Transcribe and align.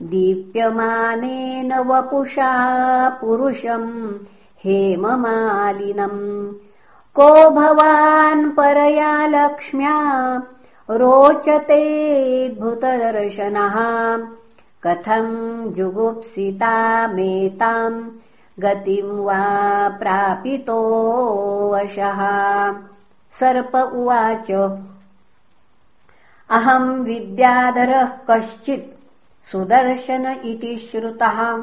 दीप्यमानेन 0.03 1.78
वपुषा 1.78 3.09
पुरुषम् 3.09 4.15
हेममालिनम् 4.65 6.53
को 7.21 7.51
भवान् 7.51 8.51
परया 8.51 9.27
लक्ष्म्या? 9.27 10.43
रोचतेऽद्भुतदर्शनः 10.91 13.75
कथम् 14.87 15.73
जुगुप्सितामेताम् 15.73 18.11
गतिम् 18.61 19.21
वा 19.21 19.89
प्रापितो 19.89 20.81
उवाच। 23.83 24.78
अहम् 26.51 27.05
विद्याधरः 27.05 28.11
कश्चित् 28.31 29.01
सुदर्शन 29.53 30.37
इति 30.45 30.77
श्रुतः। 30.77 31.62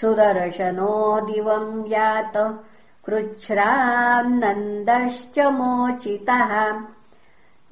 सुदर्शनो 0.00 1.20
दिवम् 1.20 1.92
यात 1.92 2.60
कृच्छ्रान्नन्दश्च 3.06 5.38
मोचितः। 5.38 6.80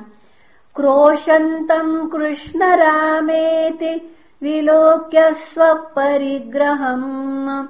क्रोशन्तम् 0.79 2.11
कृष्णरामेति 2.11 4.15
विलोक्य 4.43 5.35
स्वपरिग्रहम्। 5.35 7.67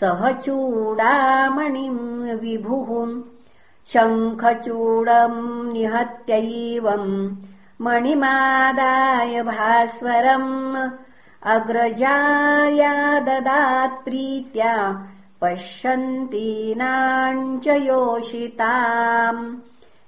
सह 0.00 0.32
चूडामणिम् 0.32 2.40
विभुः 2.40 3.22
शङ्खचूडम् 3.86 5.72
निहत्यैवम् 5.72 7.36
मणिमादाय 7.80 9.42
भास्वरम् 9.42 10.90
अग्रजाया 11.42 13.20
ददात्प्रीत्या 13.20 15.06
पश्यन्तीनाम् 15.40 17.60
च 17.60 17.68
योषिताम्। 17.68 19.56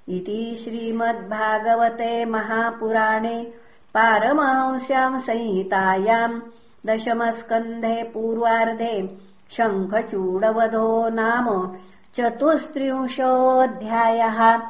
इति 0.09 0.59
श्रीमद्भागवते 0.63 2.25
महापुराणे 2.25 3.53
पारमहंस्याम् 3.93 5.19
संहितायाम् 5.19 6.41
दशमस्कन्धे 6.85 8.03
पूर्वार्धे 8.03 9.17
शङ्खचूडवधो 9.51 11.09
नाम 11.09 11.77
चतुस्त्रिंशोऽध्यायः। 12.17 14.61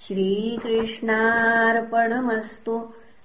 श्रीकृष्णार्पणमस्तु 0.00 2.92